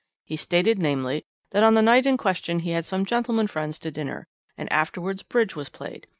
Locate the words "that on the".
1.51-1.81